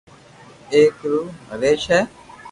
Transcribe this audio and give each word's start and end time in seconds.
ايڪ 0.73 0.95
رو 1.11 1.21
نريݾ 1.49 1.81
ھي 1.91 1.99